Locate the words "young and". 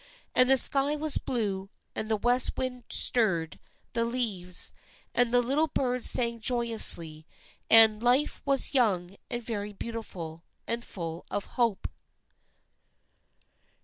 8.73-9.43